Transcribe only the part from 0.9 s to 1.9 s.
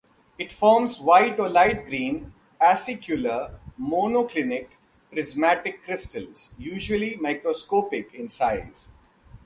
white or light